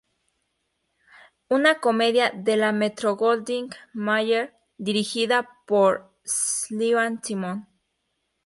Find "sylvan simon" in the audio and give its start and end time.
6.69-7.67